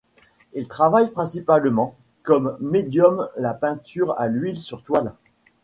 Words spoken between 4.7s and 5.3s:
toile.